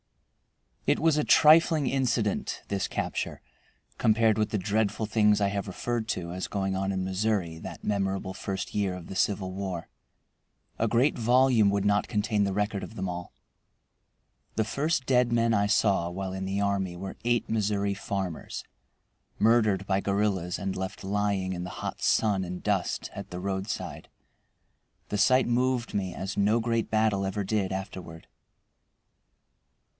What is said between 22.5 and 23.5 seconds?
dust at the